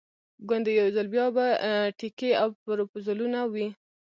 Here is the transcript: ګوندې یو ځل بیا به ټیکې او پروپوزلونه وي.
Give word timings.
ګوندې 0.47 0.71
یو 0.81 0.87
ځل 0.95 1.07
بیا 1.13 1.25
به 1.35 1.45
ټیکې 1.97 2.31
او 2.41 2.49
پروپوزلونه 2.63 3.39
وي. 3.53 3.67